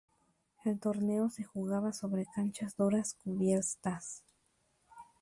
[0.65, 4.23] El torneo se jugaba sobre canchas duras cubiertas.